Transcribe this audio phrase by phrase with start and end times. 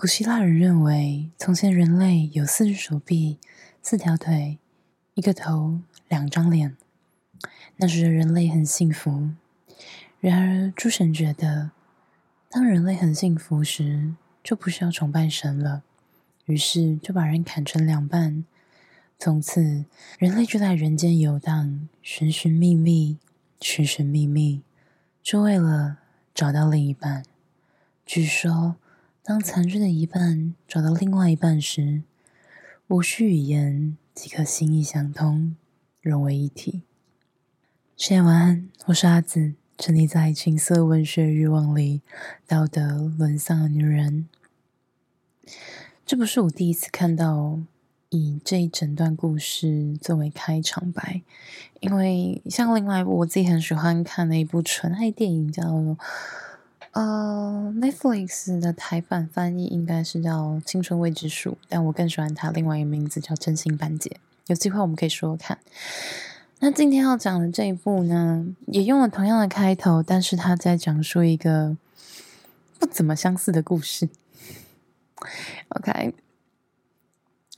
[0.00, 3.38] 古希腊人认为，从前人类有四只手臂、
[3.82, 4.58] 四条腿、
[5.12, 6.74] 一个头、两张脸，
[7.76, 9.28] 那时的人类很幸福。
[10.18, 11.72] 然而，诸神觉得，
[12.48, 15.82] 当人类很幸福时，就不需要崇拜神了，
[16.46, 18.46] 于是就把人砍成两半。
[19.18, 19.84] 从此，
[20.18, 23.18] 人类就在人间游荡，寻寻觅觅，
[23.60, 24.62] 寻寻觅觅，
[25.22, 25.98] 就为了
[26.34, 27.22] 找到另一半。
[28.06, 28.76] 据说，
[29.22, 32.02] 当残缺的一半找到另外一半时，
[32.88, 35.54] 无需语言即可心意相通，
[36.00, 36.82] 融为一体。
[37.98, 39.52] 深夜晚安，我是阿紫。
[39.76, 42.00] 沉溺在情色文学欲望里，
[42.46, 44.26] 道德沦丧的女人。
[46.06, 47.60] 这不是我第一次看到
[48.08, 51.22] 以这一整段故事作为开场白，
[51.80, 55.96] 因为像另外一部我自己很喜欢看的一部纯爱电影叫
[56.92, 64.10] 呃 Netflix 的台版翻译应该是叫《青春未知数》，但我更喜欢它另外一个名字叫《真心半解》。
[64.48, 65.58] 有机会我们可以说说看。
[66.58, 71.76] 那今天要讲的这一部呢，也用了同样的开头，但是他在讲述一个
[72.78, 74.08] 不怎么相似的故事。
[75.68, 76.14] OK，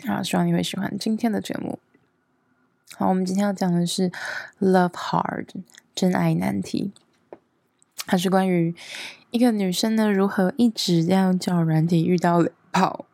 [0.06, 1.78] 好，希望你会喜欢今天的节目。
[2.96, 4.10] 好，我们今天要讲的是
[4.60, 5.46] 《Love Hard》
[5.94, 6.92] 真爱难题，
[8.06, 8.74] 它是关于
[9.32, 13.06] 一个女生呢如何一直在用交友软体遇到雷炮。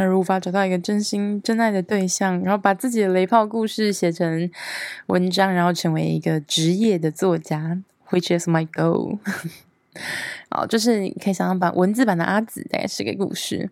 [0.00, 4.48] 而无法找到一个真心真爱的对象，然后把自己的雷炮故事写成
[5.06, 9.18] 文章，然后成为一个职业的作家，which is my goal。
[10.50, 13.70] 好，就是你可以想象把文字版的阿紫大概是个故事，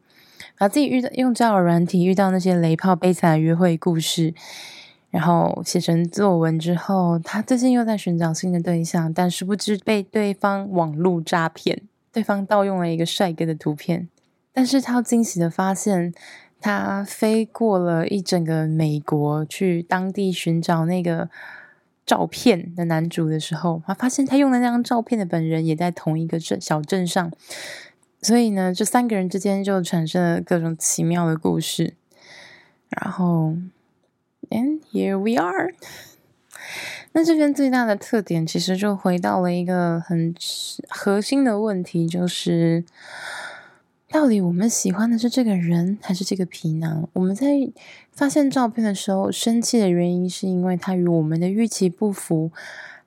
[0.58, 4.34] 把自己遇到用交友软体遇到那些雷炮悲惨的约会故事，
[5.16, 11.80] 然后写成作文之后，他最近又在寻找新的对象，但殊不知被对方网络诈骗，
[12.12, 14.10] 对方盗用了一个帅哥的图片。
[14.52, 16.12] 但是他惊喜的发现，
[16.60, 21.30] 他飞过了一整个美国去当地寻找那个
[22.04, 27.32] 照片的男主的时候，他发现他用的那张照片的本人也在同一个镇小镇上，
[28.20, 31.94] 所以呢，这三个人之间就产生了各种奇妙的故事。
[32.90, 33.56] 然后
[34.50, 35.74] ，and here we are。
[37.12, 40.34] 那这边最大的特点其实就回到了一个很
[40.88, 42.84] 核心的问题，就是。
[44.08, 47.08] 到底我们喜欢的是这个人还是这个皮囊？
[47.12, 47.68] 我们在
[48.12, 52.52] 发现照片的时候生气的原因，是因为他与我们的预期不符，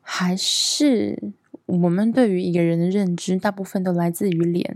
[0.01, 1.31] 还是
[1.81, 4.75] 我们对于一个人的认知大部分都来自于脸，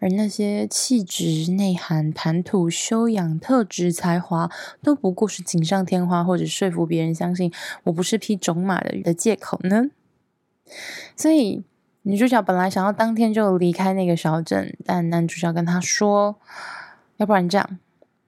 [0.00, 4.50] 而那些气质、内涵、谈吐、修养、特质、才华，
[4.82, 7.52] 都不过是锦上添花，或者说服别人相信
[7.84, 9.90] 我不是匹种马的的借口呢？
[11.16, 11.62] 所以。
[12.04, 16.34] 女主角本来想要当天就离开那个小镇，但男主角跟她说
[17.18, 17.78] ：“要不然这样，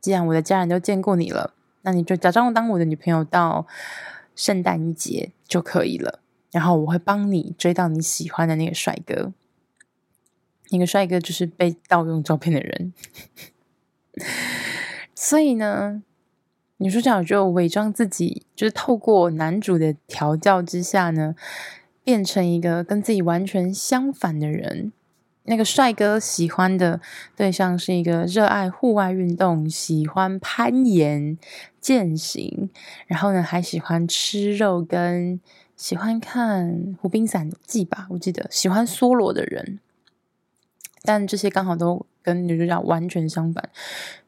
[0.01, 1.53] 既然我的家人都见过你了，
[1.83, 3.67] 那你就假装当我的女朋友到
[4.37, 6.21] 圣诞节就可以了。
[6.55, 9.33] 然后我会帮你追到你喜欢的那个帅哥。
[10.71, 12.95] 那个帅哥就是被盗用照片的人。
[15.15, 16.03] 所以呢，
[16.77, 21.35] 女主角就伪装自己，就是透过男主的调教之下呢。”
[22.05, 24.93] 变成一个跟自己完全相反的人。
[25.45, 27.01] 那个帅哥喜欢的
[27.35, 31.39] 对象是一个热爱户外运动、喜欢攀岩、
[31.81, 32.69] 健行，
[33.07, 35.41] 然后呢还喜欢吃肉跟
[35.77, 39.81] 喜欢看《湖滨散记》吧，我记得喜欢梭罗的人。
[41.03, 43.69] 但这些刚好都跟女主角完全相反。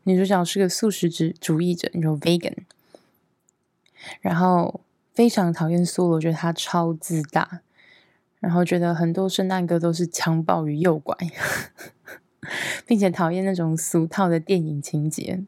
[0.03, 2.55] 女主角是个素食主主义者，你说 vegan，
[4.21, 4.81] 然后
[5.15, 7.63] 非常讨厌梭罗，觉得他超自大。
[8.39, 11.17] 然后觉得很多圣诞歌都是强暴与诱拐，
[12.87, 15.43] 并且讨厌那种俗套的电影情节，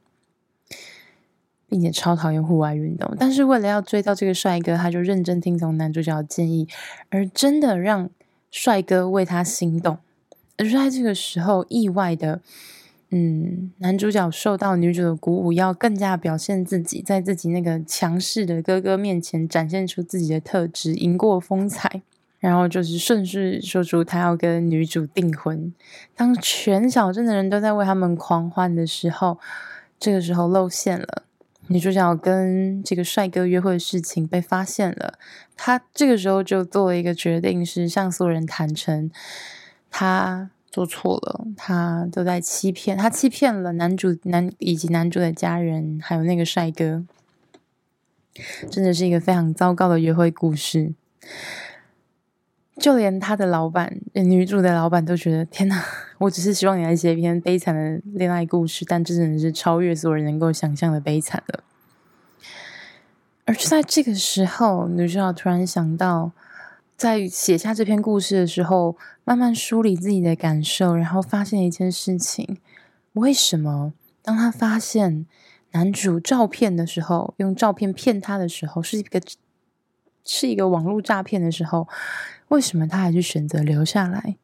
[1.68, 3.14] 并且超讨厌户外运动。
[3.18, 6.66] 但是为了要追到这个帅哥，他就认真听从男主角的建议，
[7.10, 8.10] 而真的让
[8.50, 9.98] 帅哥为他心动。
[10.56, 12.40] 而在这个时候，意外的，
[13.10, 22.02] 嗯，男主角受到女主的鼓舞，要更加表现自己，在自己那个强势的哥哥面前展现出自己的特质，赢过风采。
[22.40, 25.74] 然后就是顺势说出他要跟女主订婚。
[26.14, 29.38] 当全小镇的人都在为他们狂欢的时候，
[29.98, 31.24] 这个时候露馅了。
[31.68, 35.18] 女主角跟这个帅哥约会的事情被发现了。
[35.56, 39.10] 她这个时候就做了一个决定，是向所有人坦诚，
[39.90, 47.04] 她做错了，她都在欺骗，她欺骗了男主男以及男主的家人，还有那个帅哥。
[48.70, 50.94] 真的是一个非常糟糕的约会故事。
[52.78, 55.84] 就连他的老板，女主的老板都觉得天哪！
[56.18, 61.64] 我只是希望你来写一篇悲惨的恋爱故事，但这真的是超越所有人能够想象的悲惨了。
[63.44, 66.32] 而就在这个时候，女主角突然想到，
[66.96, 72.58] 在写下这篇故事的时候，慢慢梳理自己的感受，然后发现一件事情：
[73.14, 73.92] 为什么
[74.22, 75.26] 当他发现
[75.72, 79.20] 男主照片的时候，用照片骗他的时候，是一个
[80.28, 81.88] 是一个网络诈骗的时候？
[82.48, 84.36] 为什么他还是选择留下来？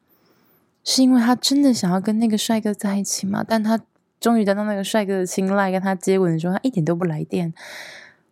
[0.83, 3.43] 是因为他真的想要跟那个帅哥在一起吗？
[3.47, 3.79] 但他
[4.19, 7.53] 终于得到那个帅哥的青睐，跟他接吻的时候，他一点都不来电。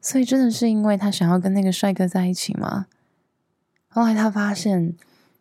[0.02, 2.88] 所以真的是因为他想要跟那个帅哥在一起吗？
[3.88, 4.96] 后来他发现，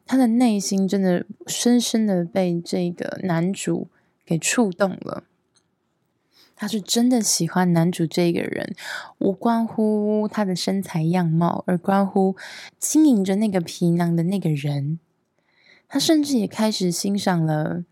[0.06, 3.88] 他的内心真的深深的被这个男主
[4.24, 5.24] 给触动了。
[6.62, 8.72] 他是真的喜欢男主这个人，
[9.18, 12.36] 无关乎他的身材样貌，而关乎
[12.78, 15.00] 经营着那个皮囊的那个人。
[15.88, 17.82] 他甚至也开始欣赏了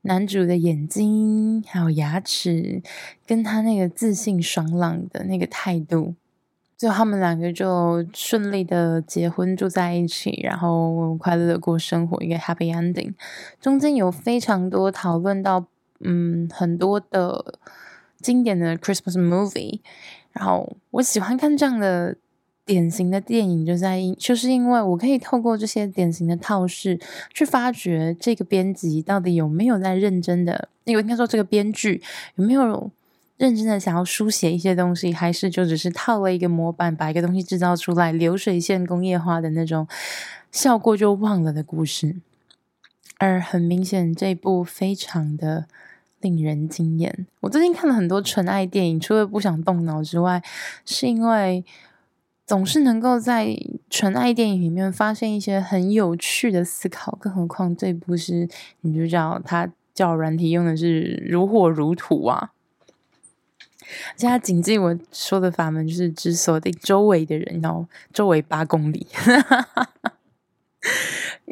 [0.00, 2.82] 男主的眼睛，还有牙齿，
[3.24, 6.16] 跟他那个自信爽朗的那个态度。
[6.76, 13.14] 最后，他们两个就顺利的结婚，住在一起，然后快乐的过生活，一个 happy ending。
[13.60, 15.68] 中间有非常多讨论到。
[16.00, 17.58] 嗯，很多的
[18.20, 19.80] 经典的 Christmas movie，
[20.32, 22.16] 然后我喜欢看这样的
[22.64, 26.98] 典型的电影，就在就是因为我可以透过这些典型的套式
[27.32, 32.02] 去发掘这个编辑到底有没有在认真的，因为应该说这个编剧
[32.34, 32.90] 有没有
[33.36, 39.86] 认真的想要书写一些东西，还是就只是套了一个模板，把一个东西制造出来，流水线工业化的那种
[40.50, 42.16] 笑过就忘了的故事。
[43.18, 45.66] 而很明显，这部非常的
[46.20, 47.26] 令人惊艳。
[47.40, 50.42] 我最近看了很多纯爱电影，除了不想动脑之外，
[50.84, 51.64] 是因为
[52.46, 53.56] 总是能够在
[53.88, 57.16] 纯爱电影里面发现一些很有趣的思考。
[57.20, 58.48] 更何况这部是，
[58.82, 62.52] 你就知道他叫软体用的是如火如荼啊！
[64.12, 69.06] 而且他谨记我说的法门，就是只锁定周围的人，然后周围八公里。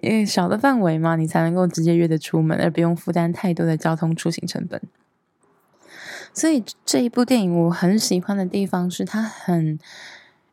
[0.03, 4.81] 因为小的范围嘛，你才能够直接约得出门，而不用负担太多的交通出行成本。
[6.33, 9.79] 所以这一部电影我很喜欢的地方是，它很……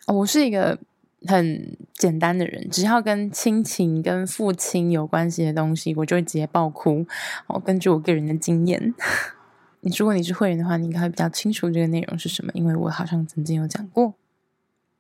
[0.06, 0.78] 我是一个
[1.26, 7.08] 很简单的人，只要跟亲情、跟父亲有关系的东西，我就会直接爆哭。
[7.48, 8.94] 我根据我个人的经验，
[9.82, 14.14] 你如果你是会员的话，你应该会比较清楚这个内容是什么，因为我好像曾经有讲过。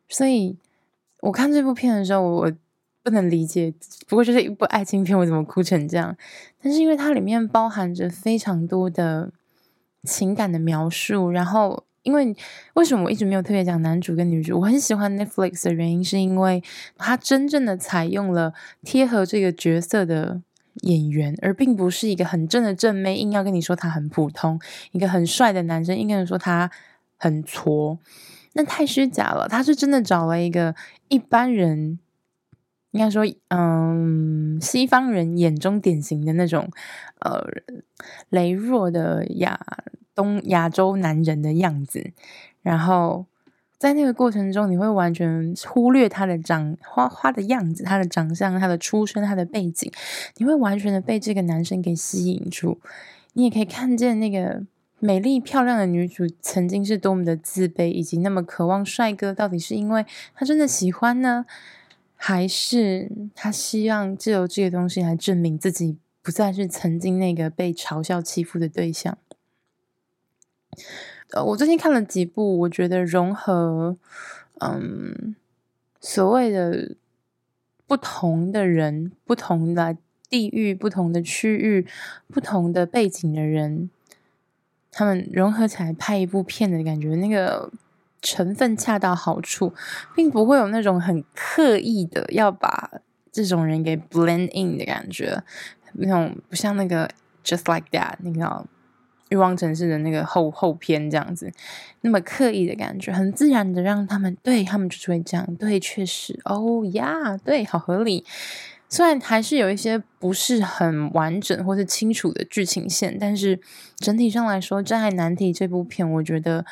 [0.10, 0.58] 所以
[1.20, 2.52] 我看这部片的时候，我。
[3.04, 3.74] 不能理解，
[4.08, 6.16] 不过就是一部爱情片，我怎么哭成这样？
[6.62, 9.32] 但是因为它里面包含着非常多的
[10.04, 12.36] 情感的描述，然后因为
[12.76, 14.60] 为什么我一直没有特别讲男主跟女主？
[14.60, 16.62] 我很喜欢 Netflix 的原因，是因为
[16.96, 18.54] 它真正的采用了
[18.84, 20.42] 贴合这个角色的
[20.82, 24.60] 演员，而并不是一个很正的正妹硬要跟你说他很普通，
[24.92, 26.70] 一个很帅的男生硬跟你说他
[27.18, 27.98] 很挫，
[28.54, 29.48] 那太虚假了。
[29.48, 30.76] 他是真的找了一个
[31.08, 31.98] 一般人。
[32.92, 36.70] 应该说，嗯，西方人眼中典型的那种，
[37.20, 37.42] 呃，
[38.30, 39.60] 羸弱的亚
[40.14, 42.12] 东亚洲男人的样子。
[42.62, 43.26] 然后
[43.78, 49.92] 在那个过程中，你会完全忽略他的长花花的样子、他的长相、他的出身、他的背景，
[50.38, 52.80] 你会完全的被这个男生给吸引住。
[53.34, 54.62] 你也可以看见那个
[55.00, 61.46] 美丽漂亮的女主曾经是多么的自卑，以及那么渴望帅哥，到底是因为她真的喜欢呢？
[62.24, 69.18] 还是他希望借由这个东西来证明自己不再是曾经那个被嘲笑欺负的对象。
[71.32, 73.98] 呃，我最近看了几部，我觉得融合，
[74.60, 75.36] 嗯，
[76.00, 76.96] 所谓的
[77.88, 79.98] 不同的人、不同的
[80.30, 81.88] 地域、不同的区域、
[82.28, 83.90] 不同的背景的人，
[84.92, 87.72] 他们融合起来拍一部片的感觉，那个。
[88.22, 89.74] 成分恰到好处，
[90.16, 92.92] 并不会有那种很刻意的要把
[93.32, 95.42] 这种人给 blend in 的感觉，
[95.94, 97.10] 那种不像那个
[97.44, 98.66] Just Like That 那个
[99.30, 101.52] 欲望城市的那个后后篇这样子，
[102.02, 108.26] 那么刻意的感觉，很自然的让他们对他们就是会这样，对，确实，哦呀，对，好合理。
[108.90, 113.60] 虽然还是有一些不是很完整或是清楚的剧情线，但是
[113.96, 116.66] 整体上来说，《真爱难题》这部片，我觉得。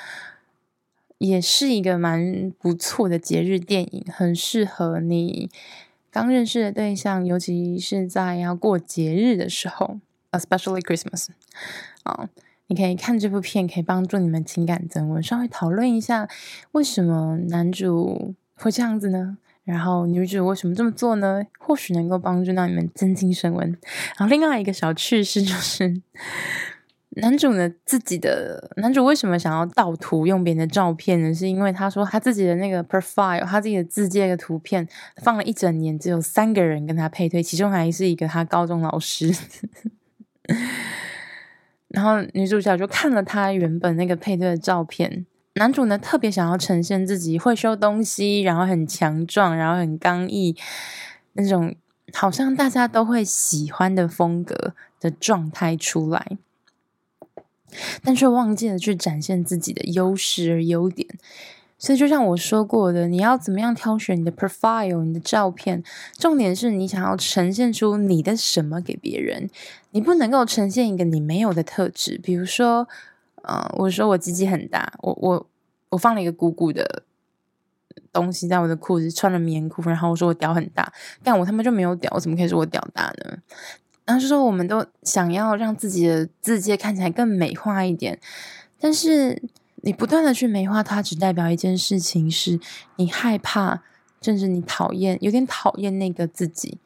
[1.20, 5.50] 也是一个蛮不错的节日电影，很适合你
[6.12, 10.00] 刚认识的对象，尤其是在要过节日的时候
[10.32, 11.28] ，especially Christmas
[12.04, 12.30] 啊，
[12.68, 15.22] 你可以看这部片，可以帮助你们情感增温。
[15.22, 16.28] 稍微讨论一下
[16.72, 19.38] 为什么男主会这样子呢？
[19.66, 21.46] 然后女主为什么这么做呢？
[21.60, 23.68] 或许能够帮助到你们增进升温。
[24.18, 26.02] 然后另外一个小趣事就是，
[27.16, 31.34] 男主呢自己的男主为什么想要盗图用别人的照片呢？
[31.34, 34.88] 是因为他说他自己的那个 profile，他自己的自介的图片
[35.18, 39.34] 放了一整年，只有三个人跟他配对，其中还是一个他高中老师。
[41.90, 45.26] 然后女主角就看了他原本那个配对的照片。
[45.56, 50.56] 男主呢，特别想要呈现自己会修东西，然后很强壮，然后很刚毅，
[51.34, 51.76] 那种
[52.14, 56.38] 好像大家都会喜欢的风格的状态出来，
[58.04, 61.08] 但却忘记了去展现自己的优势而优点。
[61.78, 65.84] 所以，就像我说过的，你要怎么样挑选你的 profile，你的照片，
[66.18, 69.50] 重点是你想要呈现出你的什么给别人，
[69.92, 72.88] 你不能够呈现一个你没有的特质，比如说。
[73.42, 75.48] 呃，我说我鸡鸡很大，我我
[75.92, 77.04] 我放了一个鼓鼓的
[78.12, 80.92] 东西在我的裤子，穿了棉裤，然后我说我屌很大，
[81.24, 83.38] 但我他妈就没有屌，我怎么可以说我屌大呢？
[84.10, 88.20] 然后就说我们都想要让自己的自介看起来更美化一点，
[88.80, 89.40] 但是
[89.84, 92.60] 你不断的去美化它，只代表一件事情是
[92.96, 93.84] 你害怕，
[94.20, 96.80] 甚至你讨厌，有点讨厌那个自己。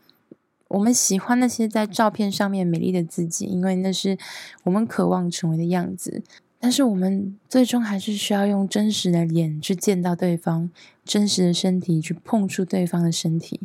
[0.67, 4.17] 我们喜欢那些在照片上面美丽的自己，因为那是
[4.63, 6.23] 我们渴望成为的样子。
[6.59, 10.69] 但是我们最终还是需要用真实的脸去见到对方，
[11.05, 13.61] 真实的身体去碰触对方的身体。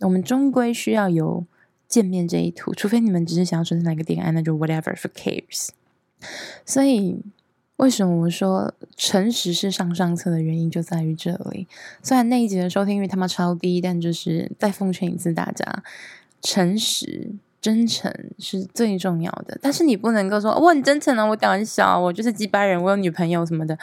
[0.00, 1.44] 我们终归需要有
[1.88, 5.68] 见面这一途，除非你们只是想要存在哪个点爱，那就 whatever，who cares。
[6.64, 7.20] 所以，
[7.76, 11.66] 为什么我说诚实是上上策的原因就在于这里。
[12.02, 15.84] 虽然那一集的收听率他妈超低，但就是再奉劝一次大家。
[16.42, 23.76] 诚实、真诚是最重要的，但是你不能够说我很真诚啊，我胆很小，我就是几百人，我有女朋友什么的，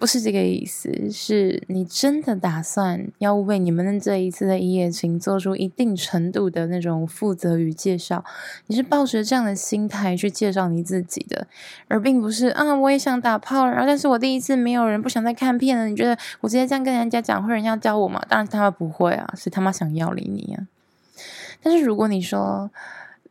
[0.00, 0.90] 不是这个意思。
[1.12, 8.24] 是你真的打算要为你们的这一次的一夜情做出一定程度的那种负责与介绍，
[8.66, 11.46] 你是抱着这样的心态去介绍你自己的，
[11.88, 15.86] 而并不是啊，我也想打炮，然后但是我第一次没有人，不想再看片了。
[15.86, 18.24] 你觉得我直接这样跟人家讲，会人家教我吗？
[18.26, 20.66] 当然他们不会啊，是他妈想要理你啊。
[21.62, 22.70] 但是如果你说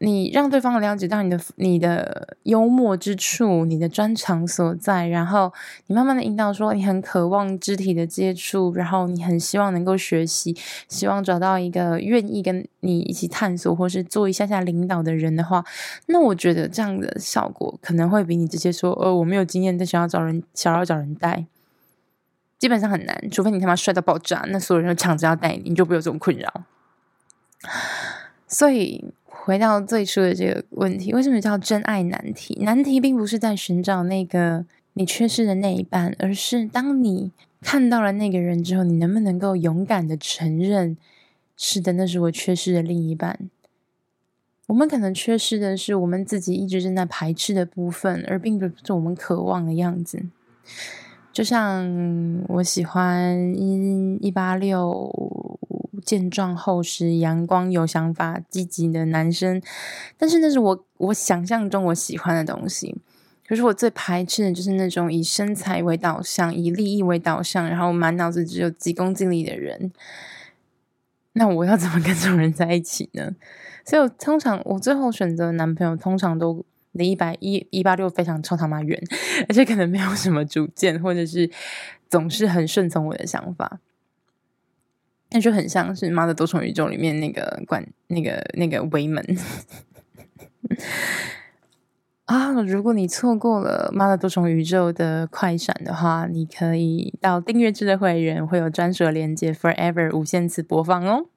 [0.01, 5.51] 你让对方了解到你的你的幽默之处，你的专长所在，然后
[5.87, 10.55] 你慢慢的引导说你很渴望肢体的接触，然后你很希望能够学习，
[10.87, 15.65] 希望找到一个愿意跟你一起探索或是做一下下领导的人的话，
[16.05, 21.45] 那我觉得这样的效果可能会比你直接说呃我没有经验，但想要找人想要找人带，
[22.57, 26.63] 基本上很难，除非你他妈帅到爆炸，那所有人都抢着要带你，你就不会有这种困扰。
[28.51, 32.57] 所以回到最初的这个问题，为什么叫真爱难题？
[32.61, 40.97] 难题并不是在寻找那个你缺失的那一半，而是当你看到了那个人之后，你能不能够勇敢的承认，
[41.55, 43.39] 是的，那是我缺失的另一半。
[44.65, 50.25] 我们可能缺失的是我们自己一直正在排斥的部分，而并不是我们渴望的样子。
[51.31, 55.58] 就像我喜欢一一八六。
[56.09, 59.61] 健壮厚实、阳光、有想法、积极的男生，
[60.17, 62.95] 但是那是我我想象中我喜欢的东西。
[63.47, 69.91] 可是我最排斥的就是那种以身材为导向、以利益为导向，然后满脑子只有急功近利的人。
[71.33, 73.35] 那我要怎么跟这种人在一起呢？
[73.85, 78.99] 所以我通常我最后选择的男朋友，通常都离一百一一八六非常超他妈远，
[79.47, 81.47] 而且可能没有什么主见，或者是
[82.09, 83.79] 总是很顺从我的想法。
[85.31, 89.23] 那就很像是《妈的多重宇宙》里面那个管那个那个维门
[92.25, 92.51] 啊！
[92.63, 101.27] 如果你错过了《妈的多重宇宙》的快闪的话，你可以到订阅制的会员，会有专属的连接，Forever 无限次播放哦。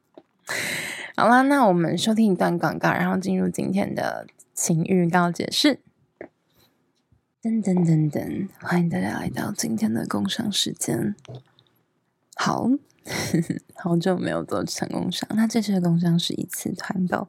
[1.15, 5.81] 好啦，那我们收听一段广告，然后进入今天的情欲告解释。
[7.43, 11.15] 噔噔噔噔，欢迎大家来到今天的工商时间。
[12.35, 12.71] 好。
[13.75, 17.29] 好久没有做成功商，那这次的工商是一次团购。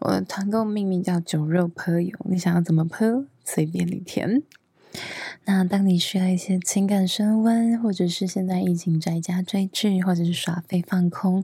[0.00, 4.42] 我的团购命名叫“酒肉泼油”，你想要怎么泼，随便你填。
[5.46, 11.42] 那当你需要一些情感升温，或者是现在疫情宅家追剧，或者是耍废放空，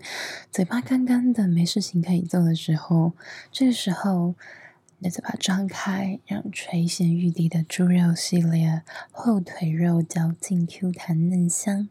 [0.52, 3.12] 嘴巴干干的没事情可以做的时候，
[3.50, 4.34] 这个时候。
[5.02, 11.88] 你的嘴巴张开，让垂涎欲滴的猪肉系列后腿肉嚼劲 Q 弹嫩香，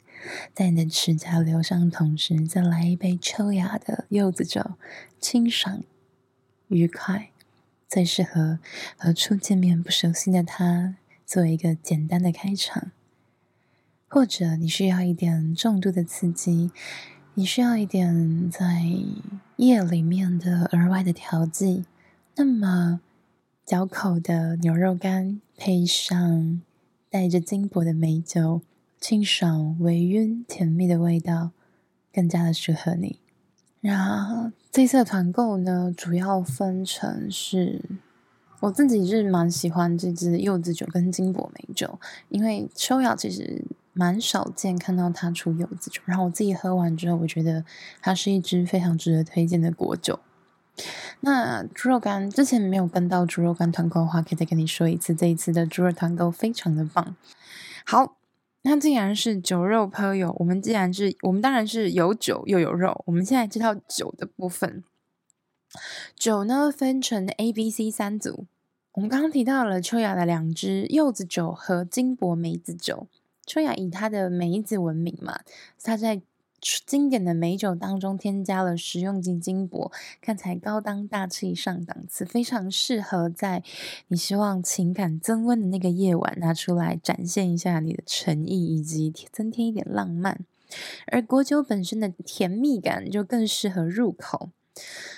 [0.53, 4.73] 在你的齿颊留香同时，再来一杯秋雅的柚子酒，
[5.19, 5.81] 清爽
[6.67, 7.31] 愉快，
[7.87, 8.59] 最适合
[8.95, 12.91] 和初见面不熟悉的他做一个简单的开场。
[14.07, 16.69] 或者你需要一点重度的刺激，
[17.33, 18.83] 你需要一点在
[19.55, 21.85] 夜里面的额外的调剂，
[22.39, 23.01] 那么
[23.65, 26.61] 嚼口的牛肉干配上
[27.09, 28.61] 带着金箔的美酒，
[28.97, 31.51] 清爽、微晕、甜蜜的味道，
[32.13, 33.19] 更加的适合你。
[33.81, 37.83] 然后这次的团购呢，主要分成是，
[38.61, 43.65] 我自己是蛮喜欢这支柚子酒跟金箔美酒，因为秋雅其实。
[43.91, 47.65] 蛮少见看到它出柚子酒，然后我自己喝完之后，我觉得
[47.99, 50.17] 它是一支非常值得推荐的果酒。
[51.21, 57.15] 那猪肉干之前没有跟到猪肉干团购的话，可以再跟你说一次，这一次的猪肉团购非常的棒。
[57.85, 58.17] 好，
[58.61, 64.83] 那既然是酒肉朋友，我们既然是我们当然是有酒又有肉，我们现在知道酒的部分，
[66.15, 68.45] 酒呢分成 A、B、C 三组。
[68.93, 73.07] 我们刚刚提到了秋雅的两支柚子酒和金箔梅子酒。
[73.45, 75.39] 秋雅以它的梅子闻名嘛，
[75.81, 76.21] 它在
[76.85, 83.63] 经典的美酒当中添加了食用级金箔，看起来高档大气上档次，非常适合在
[84.07, 90.39] 你希望情感增温的那个夜晚拿出来展现一下你的诚意，以及增添一点浪漫。
[91.07, 94.51] 而果酒本身的甜蜜感就更适合入口，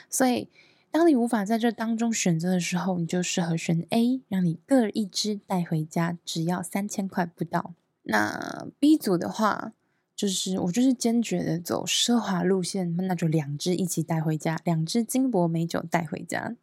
[0.10, 0.48] 所以
[0.89, 7.74] 当你无法在这当中选择的时候，你就适合选 A，让你各一支带回家，只要三千块不到。
[8.03, 9.74] 那 B 组的话，
[10.15, 16.56] 就是我就是坚决的走奢华路线，那就两支一起带回家，两支金箔美酒带回家。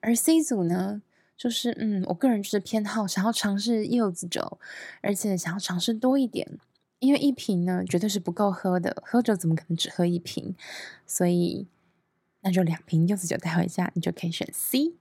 [0.00, 1.02] 而 C 组呢，
[1.36, 4.58] 就是嗯，我个人就是偏好想要尝试柚子酒，
[5.02, 6.58] 而且想要尝试多一点，
[7.00, 10.54] 因为一瓶呢绝对是不够喝的，喝酒怎么可能只喝一瓶？
[11.06, 11.66] 所以
[12.40, 14.94] 那就两瓶柚子酒带回家，你就可以选 C。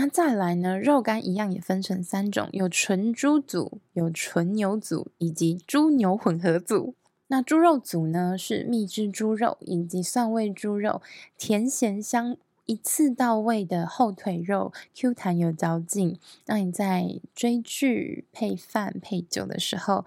[0.00, 0.78] 那再来呢？
[0.78, 6.94] 肉干一样也分成三种，有纯猪组、有纯牛组以及猪牛混合组。
[7.26, 11.02] 那猪肉组呢，是蜜汁猪肉以及蒜味猪肉，
[11.36, 20.06] 甜咸香一次到位的后腿肉，Q 弹有嚼劲，让你在追剧配饭配酒的时候，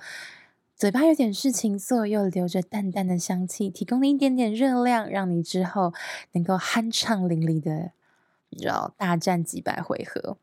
[0.75, 5.93] 嘴巴有点是情愫，又留着淡淡的香气，提供你一点点热量，让你之后
[6.31, 7.91] 能够酣畅淋漓的。
[8.59, 10.37] 要大战几百回合，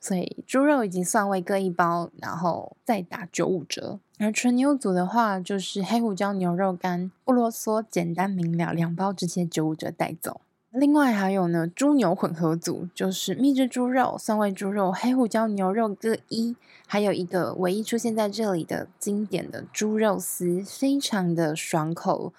[0.00, 3.98] 所以猪肉以及蒜味各一包，然后再打九五折。
[4.18, 10.40] 而纯牛组的话，就是黑胡椒牛肉干，不啰嗦，简单明了，两包直接九五折带走。
[10.70, 22.32] 另外还有呢，猪牛混合组，就是秘制猪肉、蒜味猪肉、黑胡椒牛肉各一，还有一个唯一出现在这里的经典的猪肉丝，非常的爽口。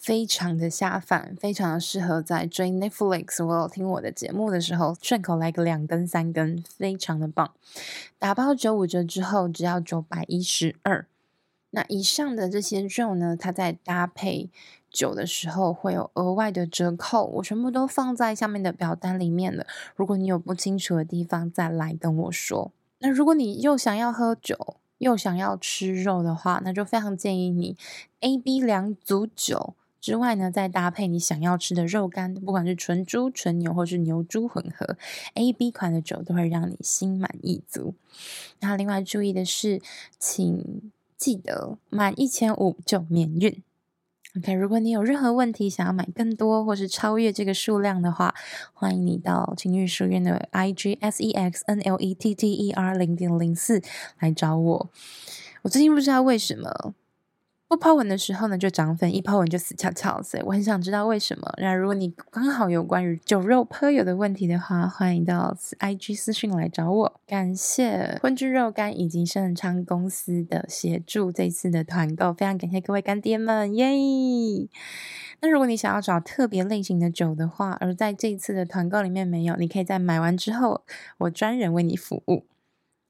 [0.00, 7.52] 非常的下饭，非常的适合在追 Netflix，我有听我的节目的时候，顺口来个两根三根，非常的棒。
[8.18, 11.06] 打包九五折之后，只要九百一十二。
[11.70, 14.48] 那以上的这些肉呢，它在搭配
[14.90, 19.66] 酒的时候会有额外的折扣，我全部都放在下面的表单里面了。
[19.94, 22.70] 如果你有不清楚的地方，再来跟我说。
[23.00, 27.76] 那如果你又想要喝酒，又想要吃肉的话，那就非常建议你
[28.20, 29.74] A、B 两组酒。
[30.00, 34.96] 之外呢，再搭配你想要吃的肉干，不管是纯猪、纯牛或是牛猪混合
[35.34, 37.94] ，A、B 款的酒都会让你心满意足。
[38.60, 39.80] 然后另外注意的是，
[40.18, 43.62] 请记得满一千五就免运。
[44.36, 48.34] OK，如果你有任何问题想要买更多或是超越这个数量的话，
[48.72, 53.82] 欢迎你到情欲书院的 IG S E X N L E T T E R 零点零四
[54.20, 54.90] 来找我。
[55.62, 56.94] 我最近不知道为什么。
[57.68, 60.22] 不抛文的时候呢，就涨粉；一抛文就死翘翘。
[60.22, 61.52] 所以我很想知道为什么。
[61.58, 67.20] 那如果你刚好有关于酒肉朋友的问题的话，欢迎到 IG 私讯来找我。
[67.26, 73.86] 感谢荤汁肉干以及盛昌公司的协助，这次的团购非常感谢各位干爹们，耶！
[75.40, 80.84] 那如果你想要找特别类型的酒的话，而在这一次的团购里面没有，你可以在买完之后，
[81.18, 82.46] 我专人为你服务。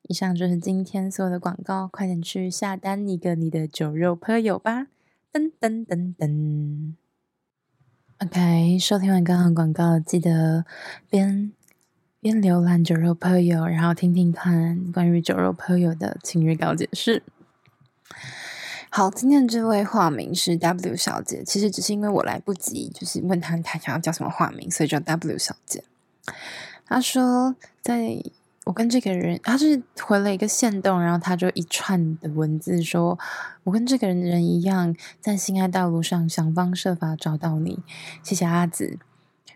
[0.09, 4.87] 以上就是今天所有的广告，快点去下单一个你的酒肉朋友吧！
[5.31, 6.95] 噔噔噔噔。
[8.21, 10.65] OK，收听完刚刚广告，记得
[11.11, 11.53] 边
[12.21, 17.23] 边浏览酒肉朋友，然后听听看关于酒肉朋友的情欲高解释。
[18.89, 25.85] 好，今天这位化名是 W 小姐，其实只是因为我来不及，就是问她她想要叫什么化名，所以叫 W 小姐。
[26.87, 28.23] 她说在。
[28.69, 33.19] 我跟这个人，他是回了一个线动，然后他就一串的文字说
[33.65, 37.79] ：“我跟这个人人一样，在性爱道路上想方设法找到你。”
[38.23, 38.99] 谢谢阿紫。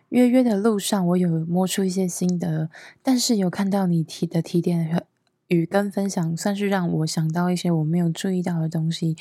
[0.08, 2.70] 约约的路上，我有摸出一些心得，
[3.02, 5.04] 但是有看到你提的提点，
[5.48, 9.14] 语跟分享，算是让我想到一些我没有注意到的东西。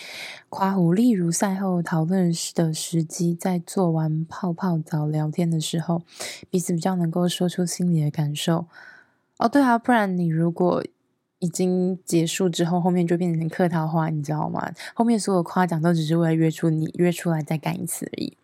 [0.47, 6.03] 夸胡，例如赛后讨论的时机，在做完泡泡澡聊天的时候，
[6.49, 8.67] 彼此比较能够说出心里的感受。
[9.41, 10.83] 哦，对啊，不然你如果
[11.39, 14.71] 已经结束之后，后面就变成客套话，你知道吗？
[14.93, 18.37] 后面所有夸奖都只是为了约出你，约出来再干一次而已。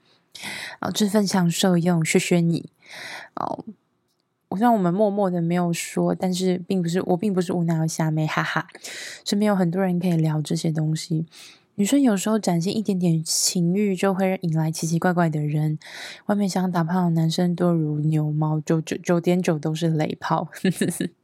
[0.81, 2.71] 哦，这份享受用，谢谢你。
[3.35, 3.63] 哦。
[4.49, 8.65] 我让我们默默的没有说，但是并不是我并不是无脑的瞎妹，哈哈。
[9.23, 11.27] 身边有很多人可以聊这些东西。
[11.79, 15.77] 女生有时候展现一点点情欲，就会引来奇奇怪怪的人。
[16.25, 20.49] 外面想打炮的男生多如牛毛，九九九点九都是雷炮。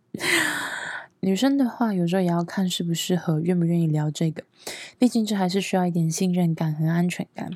[1.21, 4.43] 女生的话，有时候也要看适不适合，愿不愿意聊这个。
[4.99, 7.49] 毕竟这还是需要一点信任感和安全感。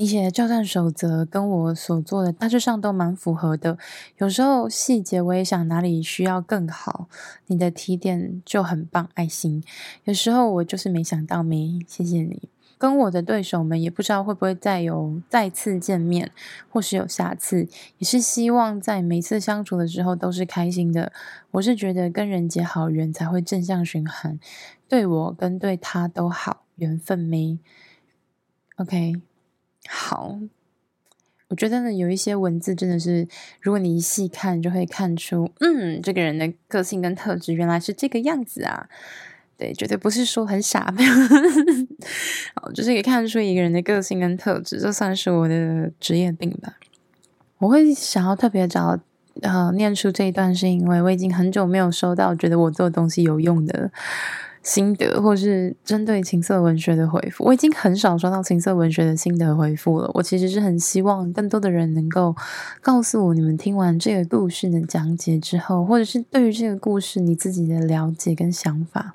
[0.00, 3.76] 你写的教战守则跟我所做的大致上都蛮符合的，
[4.16, 7.06] 有时候细节我也想哪里需要更好。
[7.48, 9.62] 你的提点就很棒，爱心。
[10.04, 12.48] 有时候我就是没想到没，谢谢你。
[12.78, 16.30] 跟我的对手们也不知道会不会再有再次见面，
[16.70, 21.12] 或是有下次，也是希望在每次相处的时候都是开心的。
[21.50, 24.40] 我是觉得跟人结好缘才会正向循环，
[24.88, 27.58] 对我跟对他都好，缘分没。
[28.76, 29.20] OK。
[29.88, 30.38] 好，
[31.48, 33.26] 我觉得呢，有一些文字真的是，
[33.60, 38.88] 如果你一细看，就会看出，嗯，这个人的个性跟特质原来是这个样子啊。
[39.56, 40.94] 对，绝对不是说很傻，
[42.74, 46.78] 就是可以看出一个人的个性跟特质，这算是我的职业病吧。
[47.58, 48.98] 我会想要特别找
[49.42, 53.90] 呃念出这一段，是因为我已经很久没有收到觉得我做东西有用的。
[54.62, 60.10] 心得，或是针对情色文学的回复，我已经很少收到情色文学的心得回复了。
[60.12, 62.36] 我其实是很希望更多的人能够
[62.82, 69.14] 告诉我，你们听完这个故事的讲解之后，或者是对于这个故事你自己的了解跟想法。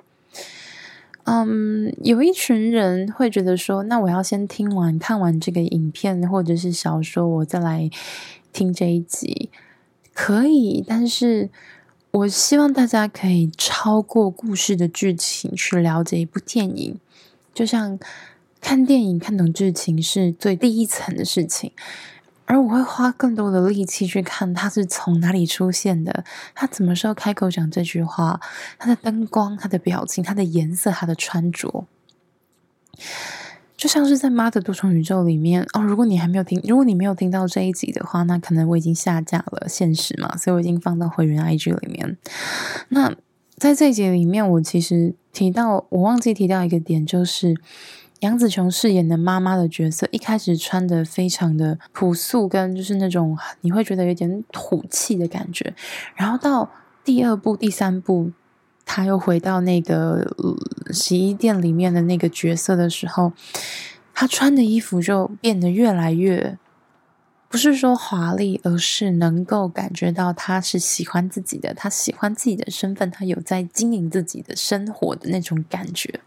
[1.24, 7.88] 嗯，有一群人会觉得说，那我要先听完看完这个影片或者是小说，我再来
[8.52, 9.50] 听这一集，
[10.12, 11.50] 可以，但是。
[12.16, 16.98] 我希望大家可以超过故事的剧情去了解一部电影，
[17.52, 17.98] 就像
[18.58, 21.72] 看电影看懂剧情是最第一层的事情，
[22.46, 26.24] 而我会花更多的力气去看他是从哪里出现的，
[26.54, 28.40] 他什么时候开口讲这句话，
[28.78, 31.84] 他的灯光、他的表情、他的颜色、他的穿着。
[33.86, 42.16] 就像是在《妈的多重宇宙》里面哦，如果你还没有听，如果你没有听到这一集的话，那可能我已经下架了现实嘛，所以我已经放到会员 IG 里面。
[42.88, 43.14] 那
[43.56, 47.54] 在这一集里面，我其实提到，我忘记提到一个点，就是
[48.18, 55.72] 杨紫琼饰演的妈妈的角色，一开始穿的非常的朴素，跟就是那种你会觉得有点土气的感觉，
[56.16, 56.68] 然后到
[57.04, 58.32] 第二部、第三部。
[58.88, 60.34] 他又回到那个
[60.90, 63.32] 洗衣店里面的那个角色的时候，
[64.14, 66.56] 他穿的衣服就变得越来越
[67.48, 76.20] 不是说华丽，而是能够感觉到他是喜欢自己的，他喜欢自己的身份，他有在经营自己的生活的那种感觉。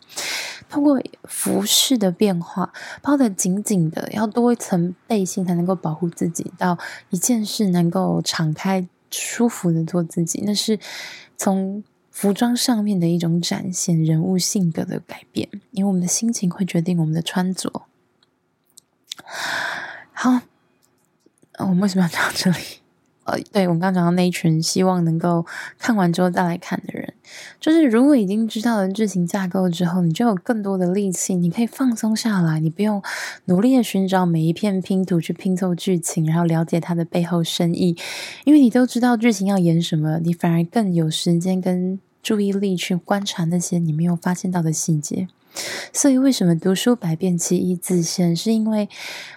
[0.70, 6.78] 通过服饰的变化，包得紧紧的，要多一层背心才能够保护自己，到
[7.10, 10.78] 一件事能够敞开舒服的做自己，那是
[11.38, 11.84] 从。
[12.12, 17.84] 服装上面的一种展现，人物性格的改变，因为我们的心情会决定我们的穿着。
[20.12, 20.42] 好，
[21.60, 22.58] 我们为什么要讲到这里？
[23.26, 25.46] 呃，对，我们刚刚讲到那一群希望能够
[25.78, 27.09] 看完之后再来看的人，
[27.60, 33.02] 就是如果已经知道了剧情架构之后，你就有更多的力气，你可以放松下来，你不用
[33.46, 37.96] 努力的寻找每一片拼图去拼凑剧情，然后了解它的背后深意，
[38.46, 42.00] 因为你都知道剧情要演什么，你反而更有时间跟。
[42.22, 45.30] 注意力去观察那些你没有发现到的细节，
[45.92, 48.36] 所以为什么读书百遍其义自现？
[48.36, 48.88] 是因为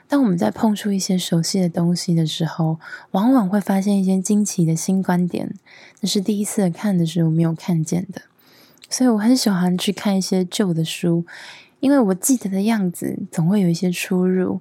[0.06, 2.78] 当我们在碰触一些熟悉的东西的时候，
[3.12, 5.54] 往往会发现一些惊奇的新观点，
[6.00, 8.22] 那是第一次看的时候没有看见的。
[8.88, 11.24] 所以我很喜欢去看一些旧的书，
[11.80, 14.60] 因为我记得的样子总会有一些出入，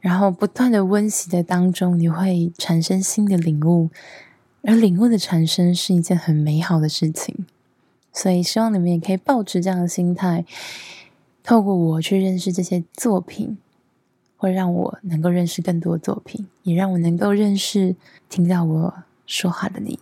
[0.00, 3.90] 然后不断的温习的当中，你会产生新的领悟。
[4.62, 7.46] 而领悟的产生是一件很美好的事情，
[8.18, 10.44] 所以希望你们也可以抱持这样的心态，
[11.44, 13.56] 透过我去认识这些作品，
[14.36, 17.94] 会让我能够认识更多作品，也让我能够认识
[18.28, 20.00] 听到我说话的你。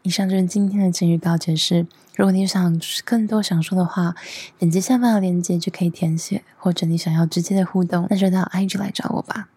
[0.00, 1.86] 以上就是今天的情欲告解室。
[2.16, 4.14] 如果你想更多想说的话，
[4.58, 9.50] 点击下方的链接就可以填写，或者你想要直接的互动，那就到 IG 来找我吧。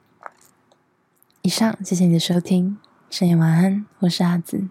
[1.43, 2.77] 以上，谢谢你的收听。
[3.09, 4.67] 深夜晚安，我是阿紫。